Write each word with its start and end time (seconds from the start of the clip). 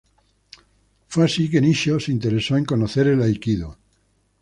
Fue 1.09 1.25
así 1.25 1.47
que 1.47 1.61
Nishio 1.61 1.99
se 1.99 2.11
interesó 2.11 2.57
en 2.57 2.65
conocer 2.65 3.05
el 3.05 3.21
aikido. 3.21 3.77